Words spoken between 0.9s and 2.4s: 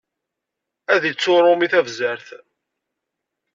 Ad ittu uṛumi tabzert.